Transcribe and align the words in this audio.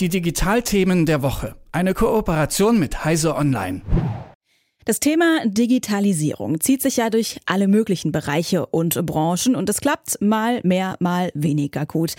Die 0.00 0.08
Digitalthemen 0.08 1.06
der 1.06 1.22
Woche. 1.22 1.56
Eine 1.72 1.92
Kooperation 1.92 2.78
mit 2.78 3.04
Heise 3.04 3.34
Online. 3.34 3.82
Das 4.84 5.00
Thema 5.00 5.40
Digitalisierung 5.44 6.60
zieht 6.60 6.82
sich 6.82 6.98
ja 6.98 7.10
durch 7.10 7.40
alle 7.46 7.66
möglichen 7.66 8.12
Bereiche 8.12 8.66
und 8.66 9.04
Branchen 9.04 9.56
und 9.56 9.68
es 9.68 9.80
klappt 9.80 10.22
mal 10.22 10.60
mehr, 10.62 10.94
mal 11.00 11.32
weniger 11.34 11.84
gut. 11.84 12.14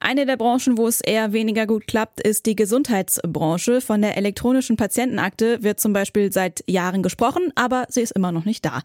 Eine 0.00 0.26
der 0.26 0.38
Branchen, 0.38 0.76
wo 0.76 0.88
es 0.88 1.00
eher 1.00 1.32
weniger 1.32 1.68
gut 1.68 1.86
klappt, 1.86 2.20
ist 2.20 2.46
die 2.46 2.56
Gesundheitsbranche. 2.56 3.80
Von 3.80 4.02
der 4.02 4.16
elektronischen 4.16 4.76
Patientenakte 4.76 5.62
wird 5.62 5.78
zum 5.78 5.92
Beispiel 5.92 6.32
seit 6.32 6.64
Jahren 6.66 7.04
gesprochen, 7.04 7.52
aber 7.54 7.86
sie 7.90 8.00
ist 8.00 8.10
immer 8.10 8.32
noch 8.32 8.44
nicht 8.44 8.64
da. 8.64 8.82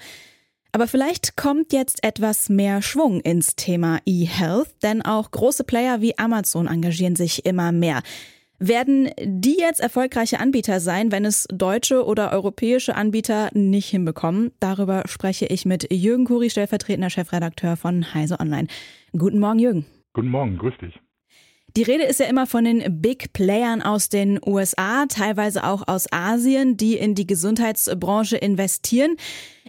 Aber 0.75 0.87
vielleicht 0.87 1.37
kommt 1.37 1.71
jetzt 1.71 2.03
etwas 2.03 2.49
mehr 2.49 2.81
Schwung 2.81 3.21
ins 3.21 3.55
Thema 3.55 3.99
E-Health, 4.05 4.67
denn 4.83 5.01
auch 5.03 5.31
große 5.31 5.63
Player 5.63 6.01
wie 6.01 6.17
Amazon 6.17 6.67
engagieren 6.67 7.15
sich 7.15 7.45
immer 7.45 7.71
mehr. 7.71 8.01
Werden 8.59 9.09
die 9.23 9.55
jetzt 9.57 9.79
erfolgreiche 9.79 10.41
Anbieter 10.41 10.81
sein, 10.81 11.13
wenn 11.13 11.23
es 11.23 11.47
deutsche 11.49 12.05
oder 12.05 12.33
europäische 12.33 12.97
Anbieter 12.97 13.51
nicht 13.53 13.87
hinbekommen? 13.87 14.51
Darüber 14.59 15.03
spreche 15.05 15.45
ich 15.45 15.63
mit 15.63 15.87
Jürgen 15.93 16.25
Kuri, 16.25 16.49
stellvertretender 16.49 17.09
Chefredakteur 17.09 17.77
von 17.77 18.13
Heise 18.13 18.41
Online. 18.41 18.67
Guten 19.17 19.39
Morgen, 19.39 19.59
Jürgen. 19.59 19.85
Guten 20.11 20.27
Morgen, 20.27 20.57
grüß 20.57 20.73
dich. 20.81 20.99
Die 21.77 21.83
Rede 21.83 22.03
ist 22.03 22.19
ja 22.19 22.25
immer 22.25 22.47
von 22.47 22.65
den 22.65 23.01
Big 23.01 23.31
Playern 23.31 23.81
aus 23.81 24.09
den 24.09 24.41
USA, 24.45 25.05
teilweise 25.05 25.63
auch 25.63 25.87
aus 25.87 26.11
Asien, 26.11 26.75
die 26.75 26.97
in 26.97 27.15
die 27.15 27.27
Gesundheitsbranche 27.27 28.35
investieren. 28.35 29.15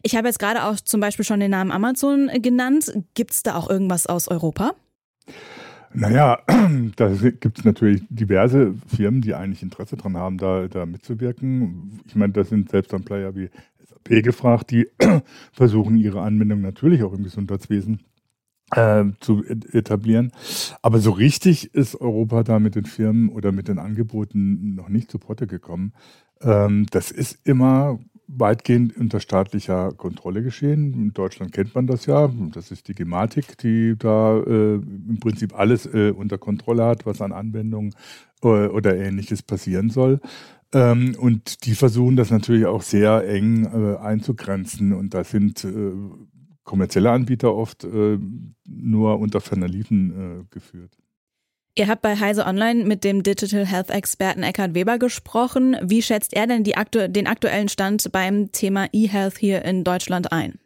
Ich 0.06 0.14
habe 0.14 0.28
jetzt 0.28 0.38
gerade 0.38 0.62
auch 0.62 0.76
zum 0.76 1.00
Beispiel 1.00 1.24
schon 1.24 1.40
den 1.40 1.50
Namen 1.50 1.72
Amazon 1.72 2.30
genannt. 2.40 2.92
Gibt 3.14 3.32
es 3.32 3.42
da 3.42 3.56
auch 3.56 3.68
irgendwas 3.68 4.06
aus 4.06 4.28
Europa? 4.28 4.76
Naja, 5.92 6.38
da 6.96 7.08
gibt 7.08 7.58
es 7.58 7.64
natürlich 7.64 8.04
diverse 8.08 8.74
Firmen, 8.86 9.20
die 9.20 9.34
eigentlich 9.34 9.64
Interesse 9.64 9.96
daran 9.96 10.16
haben, 10.16 10.38
da, 10.38 10.68
da 10.68 10.86
mitzuwirken. 10.86 12.02
Ich 12.06 12.14
meine, 12.14 12.32
da 12.32 12.44
sind 12.44 12.70
selbst 12.70 12.92
dann 12.92 13.02
Player 13.02 13.34
wie 13.34 13.50
SAP 13.84 14.22
gefragt, 14.22 14.70
die 14.70 14.88
versuchen, 15.52 15.96
ihre 15.96 16.20
Anwendung 16.20 16.60
natürlich 16.60 17.02
auch 17.02 17.12
im 17.12 17.24
Gesundheitswesen 17.24 18.04
äh, 18.76 19.06
zu 19.18 19.42
etablieren. 19.44 20.30
Aber 20.82 21.00
so 21.00 21.10
richtig 21.10 21.74
ist 21.74 22.00
Europa 22.00 22.44
da 22.44 22.60
mit 22.60 22.76
den 22.76 22.84
Firmen 22.84 23.28
oder 23.28 23.50
mit 23.50 23.66
den 23.66 23.80
Angeboten 23.80 24.76
noch 24.76 24.88
nicht 24.88 25.10
zu 25.10 25.18
Potte 25.18 25.48
gekommen. 25.48 25.94
Ähm, 26.42 26.86
das 26.92 27.10
ist 27.10 27.40
immer 27.44 27.98
weitgehend 28.28 28.96
unter 28.96 29.20
staatlicher 29.20 29.92
Kontrolle 29.92 30.42
geschehen. 30.42 30.92
In 30.94 31.12
Deutschland 31.12 31.52
kennt 31.52 31.74
man 31.74 31.86
das 31.86 32.06
ja. 32.06 32.30
Das 32.52 32.70
ist 32.70 32.88
die 32.88 32.94
Gematik, 32.94 33.56
die 33.58 33.94
da 33.96 34.38
äh, 34.38 34.74
im 34.74 35.18
Prinzip 35.20 35.54
alles 35.58 35.86
äh, 35.86 36.10
unter 36.10 36.38
Kontrolle 36.38 36.84
hat, 36.84 37.06
was 37.06 37.20
an 37.20 37.32
Anwendungen 37.32 37.94
äh, 38.42 38.66
oder 38.66 38.96
ähnliches 38.96 39.42
passieren 39.42 39.90
soll. 39.90 40.20
Ähm, 40.72 41.14
und 41.18 41.64
die 41.66 41.74
versuchen 41.74 42.16
das 42.16 42.30
natürlich 42.30 42.66
auch 42.66 42.82
sehr 42.82 43.28
eng 43.28 43.64
äh, 43.64 43.96
einzugrenzen. 43.98 44.92
Und 44.92 45.14
da 45.14 45.22
sind 45.22 45.64
äh, 45.64 45.92
kommerzielle 46.64 47.12
Anbieter 47.12 47.54
oft 47.54 47.84
äh, 47.84 48.18
nur 48.66 49.20
unter 49.20 49.40
ferner 49.40 49.68
Liefen 49.68 50.10
äh, 50.40 50.44
geführt. 50.50 50.98
Ihr 51.78 51.88
habt 51.88 52.00
bei 52.00 52.16
Heise 52.16 52.46
Online 52.46 52.86
mit 52.86 53.04
dem 53.04 53.22
Digital 53.22 53.66
Health 53.66 53.90
Experten 53.90 54.42
Eckhard 54.42 54.72
Weber 54.72 54.98
gesprochen. 54.98 55.76
Wie 55.82 56.00
schätzt 56.00 56.32
er 56.32 56.46
denn 56.46 56.64
aktu 56.74 57.06
den 57.06 57.26
aktuellen 57.26 57.68
Stand 57.68 58.10
beim 58.12 58.50
Thema 58.50 58.86
E-Health 58.92 59.36
hier 59.36 59.62
in 59.62 59.84
Deutschland 59.84 60.32
ein? 60.32 60.58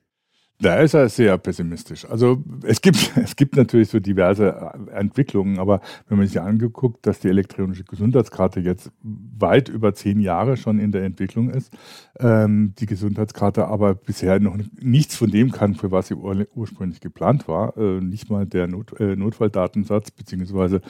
Da 0.63 0.77
ist 0.81 0.93
er 0.93 1.09
sehr 1.09 1.39
pessimistisch. 1.39 2.05
Also 2.05 2.45
es 2.63 2.83
gibt, 2.83 3.13
es 3.17 3.35
gibt 3.35 3.57
natürlich 3.57 3.89
so 3.89 3.99
diverse 3.99 4.73
Entwicklungen, 4.93 5.59
aber 5.59 5.81
wenn 6.09 6.19
man 6.19 6.27
sich 6.27 6.41
angeguckt, 6.41 7.07
dass 7.07 7.21
die 7.21 7.29
elektronische 7.29 7.85
Gesundheitskarte 7.85 8.61
jetzt 8.61 8.93
weit 9.03 9.71
über 9.71 9.95
zehn 9.95 10.21
Jahre 10.21 10.59
schon 10.59 10.79
in 10.79 10.93
der 10.93 11.05
Entwicklung 11.05 11.49
ist, 11.49 11.73
ähm, 12.19 12.75
die 12.79 12.85
Gesundheitskarte 12.85 13.69
aber 13.69 13.95
bisher 13.95 14.39
noch 14.39 14.57
nichts 14.79 15.17
von 15.17 15.31
dem 15.31 15.51
kann, 15.51 15.75
für 15.75 15.91
was 15.91 16.09
sie 16.09 16.15
ur 16.15 16.47
ursprünglich 16.55 17.01
geplant 17.01 17.49
war. 17.49 17.77
Äh, 17.79 18.01
nicht 18.01 18.29
mal 18.29 18.45
der 18.45 18.67
Not, 18.67 18.99
äh, 19.01 19.17
Notfalldatensatz 19.17 20.11
beziehungsweise 20.11 20.83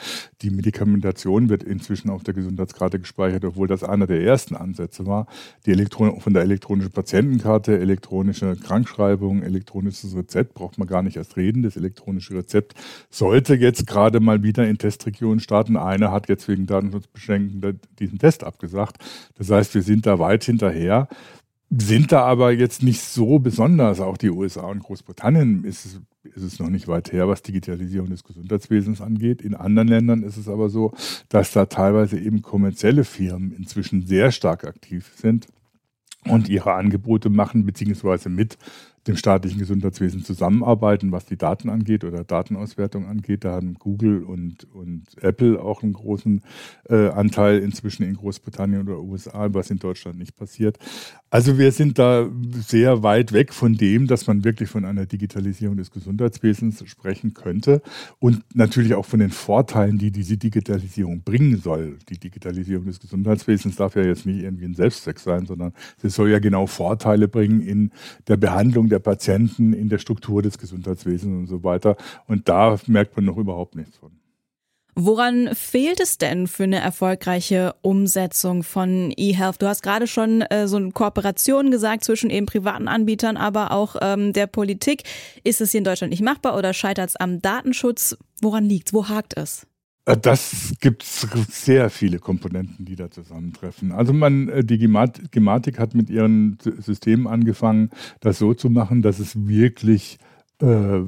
die 0.43 0.51
Medikamentation 0.51 1.49
wird 1.49 1.63
inzwischen 1.63 2.11
auf 2.11 2.25
der 2.25 2.35
Gesundheitskarte 2.35 2.99
gespeichert, 2.99 3.45
obwohl 3.45 3.69
das 3.69 3.85
einer 3.85 4.09
der 4.09 4.23
ersten 4.23 4.57
Ansätze 4.57 5.07
war. 5.07 5.27
Die 5.65 5.71
Elektron 5.71 6.21
von 6.21 6.35
der 6.35 6.43
elektronischen 6.43 6.91
Patientenkarte, 6.91 7.79
elektronische 7.79 8.57
Krankschreibung, 8.57 9.43
elektronisches 9.61 10.17
Rezept, 10.17 10.55
braucht 10.55 10.79
man 10.79 10.89
gar 10.89 11.03
nicht 11.03 11.17
erst 11.17 11.37
reden. 11.37 11.63
Das 11.63 11.77
elektronische 11.77 12.35
Rezept 12.35 12.75
sollte 13.11 13.55
jetzt 13.55 13.87
gerade 13.87 14.21
mal 14.21 14.43
wieder 14.43 14.67
in 14.67 14.79
Testregionen 14.79 15.41
starten. 15.41 15.77
Eine 15.77 16.11
hat 16.11 16.29
jetzt 16.29 16.49
wegen 16.49 16.67
Datenschutzbeschränkungen 16.67 17.81
diesen 17.99 18.19
Test 18.19 18.43
abgesagt. 18.43 18.97
Das 19.37 19.51
heißt, 19.51 19.75
wir 19.75 19.83
sind 19.83 20.07
da 20.07 20.19
weit 20.19 20.45
hinterher 20.45 21.09
sind 21.73 22.11
da 22.11 22.23
aber 22.23 22.51
jetzt 22.51 22.83
nicht 22.83 23.01
so 23.01 23.39
besonders. 23.39 24.01
Auch 24.01 24.17
die 24.17 24.31
USA 24.31 24.63
und 24.63 24.83
Großbritannien 24.83 25.63
ist 25.63 26.01
ist 26.23 26.43
es 26.43 26.59
noch 26.59 26.69
nicht 26.69 26.89
weit 26.89 27.13
her, 27.13 27.29
was 27.29 27.43
Digitalisierung 27.43 28.11
des 28.11 28.25
Gesundheitswesens 28.25 29.01
angeht. 29.01 29.41
In 29.41 29.55
anderen 29.55 29.89
Ländern 29.89 30.23
ist 30.23 30.37
es 30.37 30.49
aber 30.49 30.69
so, 30.69 30.93
dass 31.29 31.53
da 31.53 31.67
teilweise 31.67 32.19
eben 32.19 32.43
kommerzielle 32.43 33.05
Firmen 33.05 33.53
inzwischen 33.53 34.07
sehr 34.07 34.31
stark 34.31 34.65
aktiv 34.65 35.13
sind 35.17 35.47
und 36.27 36.49
ihre 36.49 36.75
Angebote 36.75 37.31
machen, 37.31 37.65
beziehungsweise 37.65 38.29
mit 38.29 38.59
dem 39.07 39.17
staatlichen 39.17 39.59
Gesundheitswesen 39.59 40.25
zusammenarbeiten, 40.25 41.11
was 41.11 41.25
die 41.25 41.39
Daten 41.39 41.71
angeht 41.71 42.05
oder 42.05 42.23
Datenauswertung 42.23 43.07
angeht. 43.07 43.45
Da 43.45 43.53
haben 43.53 43.75
Google 43.75 44.23
und, 44.23 44.67
und 44.75 45.05
Apple 45.23 45.61
auch 45.61 45.83
einen 45.83 45.95
großen 45.95 46.43
äh, 46.89 47.09
Anteil 47.09 47.61
inzwischen 47.61 48.03
in 48.03 48.15
Großbritannien 48.15 48.83
oder 48.83 49.01
USA, 49.01 49.49
was 49.53 49.71
in 49.71 49.79
Deutschland 49.79 50.19
nicht 50.19 50.37
passiert. 50.37 50.79
Also 51.31 51.57
wir 51.57 51.73
sind 51.73 51.99
da 51.99 52.29
sehr 52.53 53.03
weit 53.03 53.33
weg 53.33 53.55
von 53.55 53.75
dem, 53.75 54.07
dass 54.07 54.27
man 54.27 54.45
wirklich 54.45 54.69
von 54.69 54.85
einer 54.85 55.07
Digitalisierung 55.07 55.79
des 55.79 55.91
Gesundheitswesens 55.91 56.83
sprechen 56.87 57.33
könnte 57.33 57.81
und 58.19 58.43
natürlich 58.55 58.95
auch 58.95 59.07
von 59.07 59.21
den 59.21 59.31
Vorteilen, 59.31 59.97
die 59.97 60.11
diese 60.11 60.37
Digitalisierung 60.37 61.23
bringen 61.23 61.57
soll. 61.57 61.97
Die 62.11 62.19
Digitalisierung 62.19 62.85
des 62.85 63.01
Gesundheitswesens 63.01 63.77
darf 63.77 63.97
ja 63.97 64.03
jetzt 64.03 64.27
nicht 64.27 64.43
irgendwie 64.43 64.67
ein 64.67 64.75
Selbstzweck 64.75 65.21
sein, 65.21 65.47
sondern 65.47 65.73
sie 66.03 66.11
soll 66.11 66.31
ja 66.31 66.39
genau 66.39 66.67
Vorteile 66.67 67.29
bringen 67.29 67.63
in 67.63 67.93
der 68.29 68.37
Behandlung 68.37 68.90
der 68.91 68.99
Patienten, 68.99 69.73
in 69.73 69.89
der 69.89 69.99
Struktur 69.99 70.43
des 70.43 70.59
Gesundheitswesens 70.59 71.35
und 71.35 71.47
so 71.47 71.65
weiter. 71.65 71.97
Und 72.27 72.49
da 72.49 72.79
merkt 72.87 73.17
man 73.17 73.25
noch 73.25 73.37
überhaupt 73.37 73.77
nichts 73.77 73.97
von. 73.97 74.13
Woran 74.97 75.55
fehlt 75.55 76.01
es 76.01 76.19
denn 76.19 76.47
für 76.47 76.65
eine 76.65 76.79
erfolgreiche 76.79 77.75
Umsetzung 77.81 78.63
von 78.63 79.13
eHealth? 79.17 79.63
Du 79.63 79.67
hast 79.67 79.83
gerade 79.83 80.07
schon 80.07 80.43
äh, 80.43 80.67
so 80.67 80.77
eine 80.77 80.91
Kooperation 80.91 81.71
gesagt 81.71 82.05
zwischen 82.05 82.29
eben 82.29 82.47
privaten 82.47 82.89
Anbietern, 82.89 83.37
aber 83.37 83.71
auch 83.71 83.97
ähm, 84.03 84.33
der 84.33 84.47
Politik. 84.47 85.05
Ist 85.45 85.61
es 85.61 85.71
hier 85.71 85.79
in 85.79 85.85
Deutschland 85.85 86.11
nicht 86.11 86.23
machbar 86.23 86.57
oder 86.57 86.75
scheitert 86.75 87.11
es 87.11 87.17
am 87.17 87.41
Datenschutz? 87.41 88.17
Woran 88.43 88.65
liegt 88.65 88.89
es? 88.89 88.95
Wo 88.95 89.09
hakt 89.09 89.37
es? 89.37 89.67
Äh, 90.11 90.17
das 90.17 90.75
gibt 90.81 91.03
sehr 91.03 91.91
viele 91.91 92.19
Komponenten, 92.19 92.85
die 92.85 92.97
da 92.97 93.11
zusammentreffen. 93.11 93.93
Also 93.93 94.13
man, 94.13 94.49
äh, 94.49 94.65
die 94.65 94.79
Gematik 94.79 95.79
hat 95.79 95.95
mit 95.95 96.11
ihren 96.11 96.59
Systemen 96.79 97.27
angefangen, 97.27 97.91
das 98.21 98.39
so 98.39 98.55
zu 98.55 98.71
machen, 98.71 99.03
dass 99.03 99.19
es 99.19 99.47
wirklich 99.47 100.19
äh, 100.61 101.03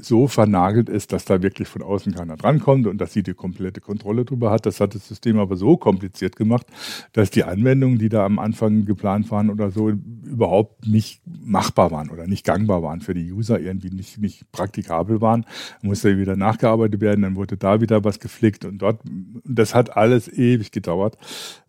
so 0.00 0.28
vernagelt 0.28 0.88
ist, 0.88 1.12
dass 1.12 1.24
da 1.24 1.42
wirklich 1.42 1.66
von 1.66 1.82
außen 1.82 2.14
keiner 2.14 2.36
drankommt 2.36 2.86
und 2.86 2.98
dass 2.98 3.12
sie 3.12 3.22
die 3.22 3.34
komplette 3.34 3.80
Kontrolle 3.80 4.24
darüber 4.24 4.50
hat. 4.50 4.66
Das 4.66 4.80
hat 4.80 4.94
das 4.94 5.08
System 5.08 5.38
aber 5.38 5.56
so 5.56 5.76
kompliziert 5.76 6.36
gemacht, 6.36 6.66
dass 7.12 7.30
die 7.30 7.44
Anwendungen, 7.44 7.98
die 7.98 8.08
da 8.08 8.24
am 8.24 8.38
Anfang 8.38 8.84
geplant 8.84 9.30
waren 9.30 9.50
oder 9.50 9.70
so, 9.70 9.88
überhaupt 9.88 10.86
nicht 10.86 11.22
machbar 11.26 11.90
waren 11.90 12.10
oder 12.10 12.26
nicht 12.26 12.44
gangbar 12.44 12.82
waren 12.82 13.00
für 13.00 13.14
die 13.14 13.32
User, 13.32 13.58
irgendwie 13.58 13.90
nicht, 13.90 14.18
nicht 14.18 14.52
praktikabel 14.52 15.20
waren. 15.20 15.46
Dann 15.80 15.88
musste 15.88 16.18
wieder 16.18 16.36
nachgearbeitet 16.36 17.00
werden, 17.00 17.22
dann 17.22 17.36
wurde 17.36 17.56
da 17.56 17.80
wieder 17.80 18.04
was 18.04 18.20
geflickt 18.20 18.64
und 18.64 18.78
dort. 18.78 19.00
Das 19.44 19.74
hat 19.74 19.96
alles 19.96 20.28
ewig 20.28 20.70
gedauert. 20.70 21.16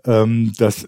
Ähm, 0.05 0.51
das 0.57 0.87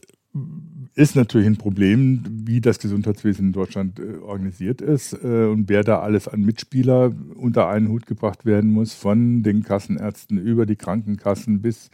ist 0.93 1.15
natürlich 1.15 1.47
ein 1.47 1.57
Problem, 1.57 2.23
wie 2.45 2.59
das 2.59 2.79
Gesundheitswesen 2.79 3.47
in 3.47 3.53
Deutschland 3.53 3.97
äh, 3.99 4.17
organisiert 4.17 4.81
ist 4.81 5.13
äh, 5.13 5.45
und 5.45 5.69
wer 5.69 5.83
da 5.83 5.99
alles 5.99 6.27
an 6.27 6.41
Mitspieler 6.41 7.13
unter 7.35 7.69
einen 7.69 7.87
Hut 7.87 8.07
gebracht 8.07 8.45
werden 8.45 8.71
muss, 8.71 8.93
von 8.93 9.41
den 9.43 9.63
Kassenärzten 9.63 10.37
über 10.37 10.65
die 10.65 10.75
Krankenkassen 10.75 11.61
bis 11.61 11.91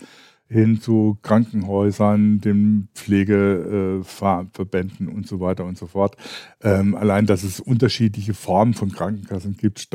hin 0.49 0.79
zu 0.79 1.17
Krankenhäusern, 1.23 2.39
den 2.39 2.87
Pflegeverbänden 2.95 5.09
äh, 5.09 5.11
und 5.11 5.27
so 5.27 5.41
weiter 5.41 5.65
und 5.65 5.77
so 5.77 5.87
fort. 5.87 6.15
Ähm, 6.63 6.95
allein, 6.95 7.25
dass 7.25 7.43
es 7.43 7.59
unterschiedliche 7.59 8.33
Formen 8.33 8.73
von 8.73 8.93
Krankenkassen 8.93 9.57
gibt, 9.57 9.89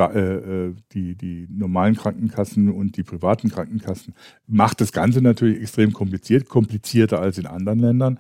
die, 0.93 1.15
die 1.15 1.49
normalen 1.51 1.97
Krankenkassen 1.97 2.71
und 2.71 2.99
die 2.99 3.03
privaten 3.03 3.49
Krankenkassen, 3.49 4.13
macht 4.47 4.83
das 4.83 4.93
Ganze 4.93 5.23
natürlich 5.23 5.63
extrem 5.63 5.95
kompliziert, 5.95 6.51
komplizierter 6.51 7.19
als 7.19 7.39
in 7.39 7.47
anderen 7.47 7.79
Ländern. 7.79 8.19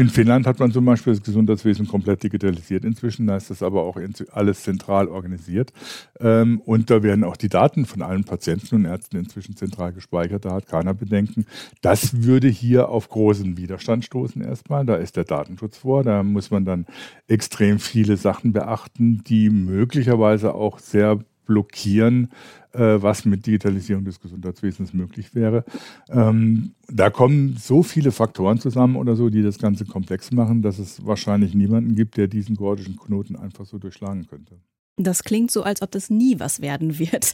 In 0.00 0.08
Finnland 0.08 0.46
hat 0.46 0.58
man 0.58 0.72
zum 0.72 0.86
Beispiel 0.86 1.12
das 1.12 1.22
Gesundheitswesen 1.22 1.86
komplett 1.86 2.22
digitalisiert 2.22 2.86
inzwischen, 2.86 3.26
da 3.26 3.36
ist 3.36 3.50
das 3.50 3.62
aber 3.62 3.82
auch 3.82 3.98
alles 4.32 4.62
zentral 4.62 5.08
organisiert. 5.08 5.74
Ähm, 6.18 6.62
und 6.64 6.88
da 6.88 7.02
werden 7.02 7.22
auch 7.22 7.36
die 7.36 7.50
Daten 7.50 7.84
von 7.84 8.00
allen 8.00 8.24
Patienten 8.24 8.76
und 8.76 8.84
Ärzten 8.86 9.18
inzwischen 9.18 9.56
zentral 9.56 9.92
gespeichert, 9.92 10.46
da 10.46 10.52
hat 10.52 10.66
keiner 10.68 10.94
Bedenken. 10.94 11.44
Das 11.82 12.22
würde 12.22 12.48
hier 12.48 12.88
auf 12.88 13.10
großen 13.10 13.58
Widerstand 13.58 14.06
stoßen 14.06 14.40
erstmal, 14.40 14.86
da 14.86 14.94
ist 14.94 15.18
der 15.18 15.24
Datenschutz 15.24 15.76
vor, 15.76 16.02
da 16.02 16.22
muss 16.22 16.50
man 16.50 16.64
dann 16.64 16.86
extrem 17.28 17.78
viele 17.78 18.16
Sachen 18.16 18.54
beachten, 18.54 19.22
die 19.26 19.50
möglicherweise 19.50 20.54
auch 20.54 20.78
sehr 20.78 21.18
blockieren, 21.50 22.30
äh, 22.72 23.02
was 23.02 23.24
mit 23.24 23.44
Digitalisierung 23.44 24.04
des 24.04 24.20
Gesundheitswesens 24.20 24.94
möglich 24.94 25.34
wäre. 25.34 25.64
Ähm, 26.08 26.74
da 26.88 27.10
kommen 27.10 27.56
so 27.58 27.82
viele 27.82 28.12
Faktoren 28.12 28.60
zusammen 28.60 28.94
oder 28.94 29.16
so, 29.16 29.30
die 29.30 29.42
das 29.42 29.58
Ganze 29.58 29.84
komplex 29.84 30.30
machen, 30.30 30.62
dass 30.62 30.78
es 30.78 31.04
wahrscheinlich 31.04 31.52
niemanden 31.52 31.96
gibt, 31.96 32.16
der 32.16 32.28
diesen 32.28 32.54
gordischen 32.54 32.96
Knoten 32.96 33.34
einfach 33.34 33.66
so 33.66 33.78
durchschlagen 33.78 34.28
könnte. 34.28 34.60
Das 34.96 35.24
klingt 35.24 35.50
so, 35.50 35.64
als 35.64 35.82
ob 35.82 35.90
das 35.90 36.08
nie 36.10 36.38
was 36.38 36.60
werden 36.60 36.98
wird. 36.98 37.32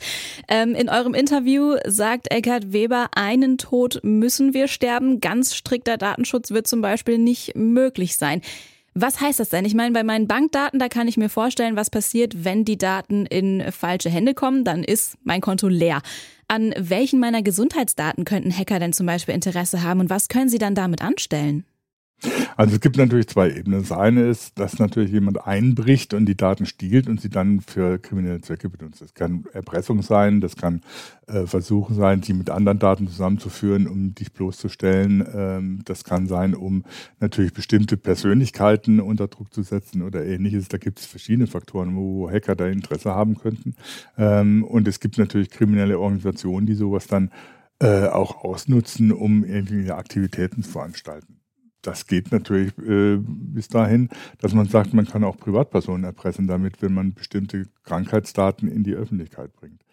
Ähm, 0.49 0.75
in 0.75 0.89
eurem 0.89 1.13
Interview 1.13 1.75
sagt 1.87 2.31
Eckhard 2.31 2.73
Weber, 2.73 3.09
einen 3.15 3.59
Tod 3.59 4.01
müssen 4.03 4.55
wir 4.55 4.69
sterben. 4.69 5.21
Ganz 5.21 5.55
strikter 5.55 5.99
Datenschutz 5.99 6.53
wird 6.53 6.67
zum 6.67 6.81
Beispiel 6.81 7.19
nicht 7.19 7.55
möglich 7.55 8.17
sein. 8.17 8.41
Was 8.99 9.21
heißt 9.21 9.41
das 9.41 9.51
denn? 9.51 9.67
Ich 9.67 9.75
meine, 9.75 9.93
bei 9.93 10.03
meinen 10.03 10.27
Bankdaten, 10.27 10.79
da 10.81 10.89
kann 10.89 11.07
ich 11.07 11.19
mir 11.19 11.29
vorstellen, 11.29 11.77
was 11.77 11.91
passiert, 11.91 12.45
wenn 12.47 12.65
die 12.65 12.79
Daten 12.79 13.27
in 13.27 13.71
falsche 13.71 14.09
Hände 14.09 14.33
kommen, 14.33 14.65
dann 14.65 14.83
ist 14.83 15.19
mein 15.23 15.43
Konto 15.43 15.69
leer. 15.69 16.01
An 16.49 16.73
welchen 16.79 17.21
meiner 17.21 17.43
Gesundheitsdaten 17.43 18.25
könnten 18.25 18.57
Hacker 18.57 18.79
denn 18.79 18.95
zum 18.95 19.05
Beispiel 19.05 19.35
Interesse 19.35 19.83
haben 19.83 20.01
und 20.01 20.09
was 20.09 20.29
können 20.29 20.49
sie 20.49 20.57
dann 20.57 20.75
damit 20.75 21.03
anstellen? 21.03 21.67
Also 22.57 22.77
es 22.77 22.81
gibt 22.81 22.97
natürlich 22.97 23.29
zwei 23.29 23.51
Ebenen. 23.51 23.81
Das 23.81 23.93
eine 23.93 24.23
ist, 24.23 24.59
dass 24.59 24.79
natürlich 24.79 25.11
jemand 25.11 25.47
einbricht 25.47 26.15
und 26.15 26.25
die 26.25 26.37
Daten 26.37 26.65
stiehlt 26.65 27.07
und 27.07 27.21
sie 27.21 27.29
dann 27.29 27.61
für 27.61 27.99
kriminelle 27.99 28.41
Zwecke 28.41 28.71
benutzt. 28.71 29.03
Das 29.03 29.13
kann 29.13 29.45
Erpressung 29.53 30.01
sein, 30.01 30.41
das 30.41 30.57
kann 30.57 30.81
äh, 31.27 31.47
Versuche 31.47 31.93
sein, 31.93 32.23
die 32.23 32.33
mit 32.33 32.49
anderen 32.49 32.79
Daten 32.79 33.09
zusammenzuführen, 33.09 33.87
um 33.87 34.15
dich 34.15 34.33
bloßzustellen. 34.33 35.27
Ähm, 35.35 35.83
das 35.85 36.05
kann 36.05 36.27
sein, 36.27 36.55
um 36.55 36.85
natürlich 37.21 37.53
bestimmte 37.53 37.99
Persönlichkeiten 37.99 39.01
unter 39.01 39.29
Druck 39.29 39.53
zu 39.53 39.63
setzen 39.63 40.01
oder 40.01 40.25
ähnliches. 40.25 40.69
Da 40.69 40.79
gibt 40.79 41.01
es 41.01 41.07
verschiedene 41.07 41.47
Faktoren, 41.47 41.95
wo 41.95 42.31
Hacker 42.31 42.57
da 42.57 42.67
Interesse 42.67 43.15
haben 43.15 43.37
könnten. 43.37 43.77
Ähm, 44.17 44.65
und 44.65 44.89
es 44.89 45.01
gibt 45.01 45.19
natürlich 45.19 45.51
kriminelle 45.51 45.99
Organisationen, 45.99 46.67
die 46.67 46.75
sowas 46.75 47.07
dann 47.07 47.31
äh, 47.81 48.07
auch 48.07 48.43
ausnutzen, 48.43 49.13
um 49.13 49.45
irgendwelche 49.45 49.95
Aktivitäten 49.95 50.63
zu 50.63 50.71
veranstalten 50.71 51.37
das 51.87 52.07
geht 52.07 52.33
natürlich 52.33 52.77
äh, 52.79 53.19
bis 53.19 53.69
dahin, 53.69 54.09
dass 54.39 54.55
man 54.55 54.67
sagt, 54.67 54.95
man 54.95 55.07
kann 55.07 55.25
auch 55.25 55.37
Privatpersonen 55.37 56.05
erpressen 56.05 56.47
damit, 56.47 56.83
wenn 56.83 56.95
man 56.95 57.15
bestimmte 57.15 57.67
Krankheitsdaten 57.85 58.69
in 58.69 58.83
die 58.83 58.95
Öffentlichkeit 58.95 59.55
bringt. 59.55 59.87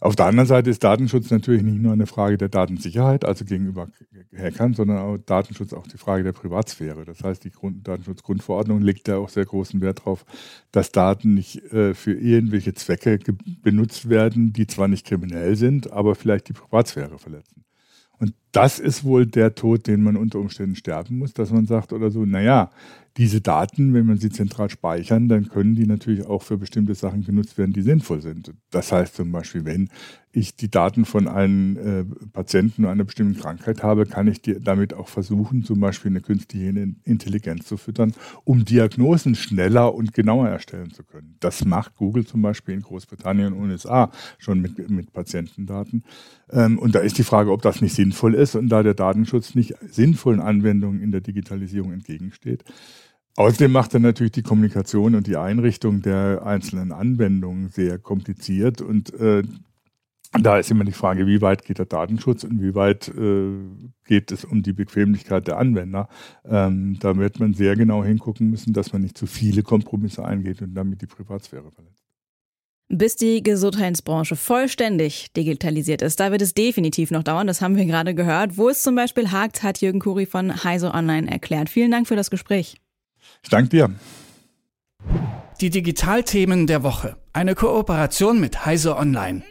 Auf 0.00 0.14
der 0.14 0.26
anderen 0.26 0.46
Seite 0.46 0.70
ist 0.70 0.84
Datenschutz 0.84 1.30
natürlich 1.30 1.62
nicht 1.62 1.80
nur 1.80 1.92
eine 1.92 2.06
Frage 2.06 2.38
der 2.38 2.48
Datensicherheit, 2.48 3.24
also 3.24 3.44
gegenüber 3.44 3.88
Hackern, 4.36 4.74
sondern 4.74 4.98
auch 4.98 5.18
Datenschutz 5.18 5.72
auch 5.72 5.88
die 5.88 5.98
Frage 5.98 6.22
der 6.22 6.32
Privatsphäre. 6.32 7.04
Das 7.04 7.24
heißt, 7.24 7.42
die 7.42 7.50
Grund 7.50 7.86
Datenschutzgrundverordnung 7.88 8.80
legt 8.80 9.08
da 9.08 9.16
auch 9.16 9.28
sehr 9.28 9.44
großen 9.44 9.80
Wert 9.80 9.98
darauf, 10.00 10.24
dass 10.70 10.92
Daten 10.92 11.34
nicht 11.34 11.64
äh, 11.72 11.94
für 11.94 12.12
irgendwelche 12.12 12.74
Zwecke 12.74 13.18
benutzt 13.60 14.08
werden, 14.08 14.52
die 14.52 14.68
zwar 14.68 14.86
nicht 14.86 15.04
kriminell 15.04 15.56
sind, 15.56 15.90
aber 15.90 16.14
vielleicht 16.14 16.48
die 16.48 16.52
Privatsphäre 16.52 17.18
verletzen. 17.18 17.64
Und 18.20 18.34
das 18.52 18.78
ist 18.78 19.04
wohl 19.04 19.26
der 19.26 19.54
Tod, 19.54 19.86
den 19.86 20.02
man 20.02 20.16
unter 20.16 20.38
Umständen 20.38 20.74
sterben 20.74 21.18
muss, 21.18 21.32
dass 21.32 21.50
man 21.50 21.66
sagt 21.66 21.92
oder 21.92 22.10
so, 22.10 22.24
naja, 22.24 22.70
diese 23.18 23.40
Daten, 23.40 23.94
wenn 23.94 24.06
man 24.06 24.18
sie 24.18 24.30
zentral 24.30 24.70
speichern, 24.70 25.28
dann 25.28 25.48
können 25.48 25.74
die 25.74 25.86
natürlich 25.86 26.24
auch 26.24 26.42
für 26.42 26.56
bestimmte 26.56 26.94
Sachen 26.94 27.24
genutzt 27.24 27.58
werden, 27.58 27.72
die 27.72 27.82
sinnvoll 27.82 28.22
sind. 28.22 28.54
Das 28.70 28.92
heißt 28.92 29.16
zum 29.16 29.32
Beispiel, 29.32 29.64
wenn 29.64 29.90
ich 30.30 30.54
die 30.54 30.70
Daten 30.70 31.04
von 31.04 31.26
einem 31.26 31.76
äh, 31.76 32.04
Patienten 32.32 32.84
einer 32.84 33.02
bestimmten 33.02 33.40
Krankheit 33.40 33.82
habe, 33.82 34.06
kann 34.06 34.28
ich 34.28 34.40
die 34.40 34.60
damit 34.60 34.94
auch 34.94 35.08
versuchen, 35.08 35.64
zum 35.64 35.80
Beispiel 35.80 36.12
eine 36.12 36.20
künstliche 36.20 36.68
Intelligenz 37.02 37.66
zu 37.66 37.76
füttern, 37.76 38.14
um 38.44 38.64
Diagnosen 38.64 39.34
schneller 39.34 39.92
und 39.94 40.14
genauer 40.14 40.48
erstellen 40.48 40.92
zu 40.92 41.02
können. 41.02 41.34
Das 41.40 41.64
macht 41.64 41.96
Google 41.96 42.24
zum 42.24 42.40
Beispiel 42.40 42.74
in 42.74 42.82
Großbritannien 42.82 43.52
und 43.52 43.68
USA 43.68 44.12
schon 44.38 44.60
mit, 44.60 44.88
mit 44.90 45.12
Patientendaten. 45.12 46.04
Ähm, 46.50 46.78
und 46.78 46.94
da 46.94 47.00
ist 47.00 47.18
die 47.18 47.24
Frage, 47.24 47.50
ob 47.50 47.62
das 47.62 47.80
nicht 47.80 47.96
sinnvoll 47.96 48.34
ist 48.34 48.54
und 48.54 48.68
da 48.68 48.84
der 48.84 48.94
Datenschutz 48.94 49.56
nicht 49.56 49.74
sinnvollen 49.90 50.40
Anwendungen 50.40 51.00
in 51.00 51.10
der 51.10 51.20
Digitalisierung 51.20 51.92
entgegensteht. 51.92 52.62
Außerdem 53.38 53.70
macht 53.70 53.94
er 53.94 54.00
natürlich 54.00 54.32
die 54.32 54.42
Kommunikation 54.42 55.14
und 55.14 55.28
die 55.28 55.36
Einrichtung 55.36 56.02
der 56.02 56.42
einzelnen 56.44 56.90
Anwendungen 56.90 57.68
sehr 57.68 57.96
kompliziert 57.96 58.80
und 58.80 59.14
äh, 59.14 59.44
da 60.32 60.58
ist 60.58 60.72
immer 60.72 60.82
die 60.82 60.90
Frage, 60.90 61.28
wie 61.28 61.40
weit 61.40 61.64
geht 61.64 61.78
der 61.78 61.86
Datenschutz 61.86 62.42
und 62.42 62.60
wie 62.60 62.74
weit 62.74 63.06
äh, 63.16 63.52
geht 64.06 64.32
es 64.32 64.44
um 64.44 64.64
die 64.64 64.72
Bequemlichkeit 64.72 65.46
der 65.46 65.56
Anwender. 65.56 66.08
Ähm, 66.44 66.98
da 66.98 67.16
wird 67.16 67.38
man 67.38 67.54
sehr 67.54 67.76
genau 67.76 68.02
hingucken 68.02 68.50
müssen, 68.50 68.72
dass 68.72 68.92
man 68.92 69.02
nicht 69.02 69.16
zu 69.16 69.26
viele 69.26 69.62
Kompromisse 69.62 70.24
eingeht 70.24 70.60
und 70.60 70.74
damit 70.74 71.00
die 71.00 71.06
Privatsphäre 71.06 71.70
verletzt. 71.70 72.04
Bis 72.88 73.14
die 73.14 73.44
Gesundheitsbranche 73.44 74.34
vollständig 74.34 75.32
digitalisiert 75.34 76.02
ist, 76.02 76.18
da 76.18 76.32
wird 76.32 76.42
es 76.42 76.54
definitiv 76.54 77.12
noch 77.12 77.22
dauern, 77.22 77.46
das 77.46 77.60
haben 77.60 77.76
wir 77.76 77.86
gerade 77.86 78.16
gehört. 78.16 78.58
Wo 78.58 78.68
es 78.68 78.82
zum 78.82 78.96
Beispiel 78.96 79.30
hakt, 79.30 79.62
hat 79.62 79.80
Jürgen 79.80 80.00
Kuri 80.00 80.26
von 80.26 80.64
Heise 80.64 80.92
Online 80.92 81.30
erklärt. 81.30 81.68
Vielen 81.68 81.92
Dank 81.92 82.08
für 82.08 82.16
das 82.16 82.30
Gespräch. 82.30 82.80
Ich 83.42 83.50
danke 83.50 83.70
dir. 83.70 83.90
Die 85.60 85.70
Digitalthemen 85.70 86.66
der 86.66 86.82
Woche. 86.82 87.16
Eine 87.32 87.54
Kooperation 87.54 88.40
mit 88.40 88.64
Heise 88.64 88.96
Online. 88.96 89.42